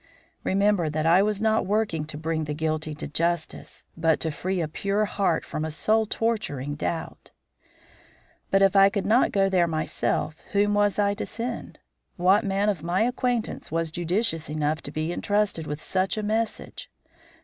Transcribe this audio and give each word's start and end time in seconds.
Remember 0.43 0.89
that 0.89 1.05
I 1.05 1.21
was 1.21 1.39
not 1.39 1.67
working 1.67 2.05
to 2.05 2.17
bring 2.17 2.45
the 2.45 2.55
guilty 2.55 2.95
to 2.95 3.07
justice, 3.07 3.85
but 3.95 4.19
to 4.21 4.31
free 4.31 4.59
a 4.59 4.67
pure 4.67 5.05
heart 5.05 5.45
from 5.45 5.63
a 5.63 5.69
soul 5.69 6.07
torturing 6.07 6.73
doubt. 6.73 7.29
But 8.49 8.63
if 8.63 8.75
I 8.75 8.89
could 8.89 9.05
not 9.05 9.31
go 9.31 9.47
there 9.47 9.67
myself, 9.67 10.37
whom 10.53 10.73
was 10.73 10.97
I 10.97 11.13
to 11.13 11.25
send? 11.27 11.77
What 12.15 12.43
man 12.43 12.67
of 12.67 12.81
my 12.81 13.03
acquaintance 13.03 13.71
was 13.71 13.91
judicious 13.91 14.49
enough 14.49 14.81
to 14.81 14.91
be 14.91 15.13
entrusted 15.13 15.67
with 15.67 15.79
such 15.83 16.17
a 16.17 16.23
message? 16.23 16.89